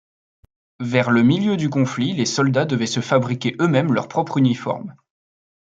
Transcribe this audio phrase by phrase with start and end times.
[0.79, 4.95] Vers le milieu du conflit les soldats devaient se fabriquer eux-mêmes leur propre uniforme.